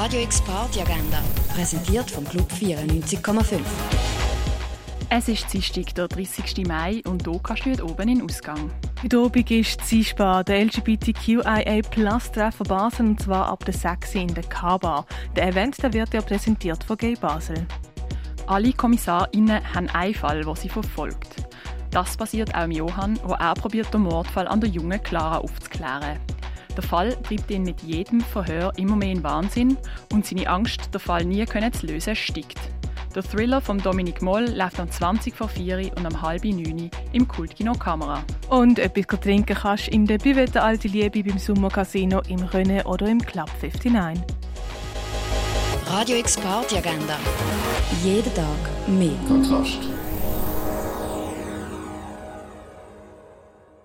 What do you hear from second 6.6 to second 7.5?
Mai, und hier